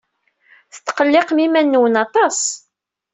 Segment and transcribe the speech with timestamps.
[0.73, 2.39] Tetqelliqem iman-nwen aṭas.